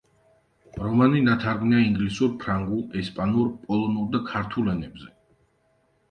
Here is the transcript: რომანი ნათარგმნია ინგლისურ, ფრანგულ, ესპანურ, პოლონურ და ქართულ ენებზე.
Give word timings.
რომანი 0.83 1.19
ნათარგმნია 1.25 1.81
ინგლისურ, 1.89 2.31
ფრანგულ, 2.43 2.79
ესპანურ, 3.01 3.51
პოლონურ 3.67 4.07
და 4.15 4.23
ქართულ 4.31 4.71
ენებზე. 4.73 5.11